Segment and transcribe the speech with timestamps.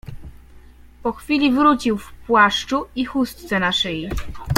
[1.03, 4.09] "Po chwili wrócił w płaszczu i chustce na szyi."